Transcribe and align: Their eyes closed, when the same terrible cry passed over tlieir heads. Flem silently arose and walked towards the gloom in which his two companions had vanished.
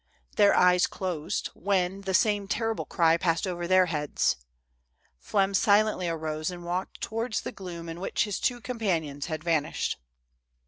Their 0.35 0.55
eyes 0.55 0.87
closed, 0.87 1.49
when 1.53 2.01
the 2.01 2.15
same 2.15 2.47
terrible 2.47 2.85
cry 2.85 3.17
passed 3.17 3.45
over 3.45 3.67
tlieir 3.67 3.89
heads. 3.89 4.35
Flem 5.19 5.53
silently 5.53 6.09
arose 6.09 6.49
and 6.49 6.65
walked 6.65 7.01
towards 7.01 7.41
the 7.41 7.51
gloom 7.51 7.87
in 7.87 7.99
which 7.99 8.23
his 8.23 8.39
two 8.39 8.61
companions 8.61 9.27
had 9.27 9.43
vanished. 9.43 9.97